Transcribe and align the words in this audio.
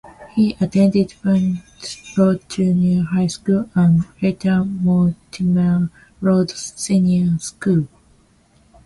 He 0.31 0.57
attended 0.59 1.13
Barnes 1.23 1.61
Road 2.17 2.41
Junior 2.49 3.05
School 3.29 3.69
and 3.75 4.03
later 4.19 4.63
Mortimer 4.65 5.91
Road 6.19 6.49
Senior 6.49 7.37
School. 7.37 7.87